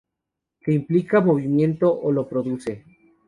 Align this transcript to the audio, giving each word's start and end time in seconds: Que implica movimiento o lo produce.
Que 0.63 0.71
implica 0.73 1.21
movimiento 1.29 1.87
o 2.05 2.11
lo 2.11 2.27
produce. 2.27 2.73